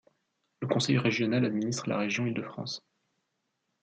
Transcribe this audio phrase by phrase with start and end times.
[0.63, 2.83] Le conseil régional administre la région Île-de-France.